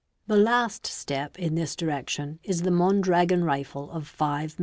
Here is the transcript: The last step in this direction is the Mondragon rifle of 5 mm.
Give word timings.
The 0.25 0.35
last 0.35 0.87
step 0.87 1.37
in 1.37 1.53
this 1.53 1.75
direction 1.75 2.39
is 2.43 2.63
the 2.63 2.71
Mondragon 2.71 3.43
rifle 3.43 3.91
of 3.91 4.07
5 4.07 4.55
mm. 4.55 4.59